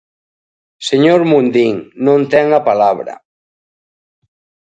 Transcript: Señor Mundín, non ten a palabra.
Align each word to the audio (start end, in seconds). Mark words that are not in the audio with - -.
Señor 0.89 1.21
Mundín, 1.31 1.75
non 2.05 2.19
ten 2.31 2.47
a 2.59 2.61
palabra. 2.69 3.13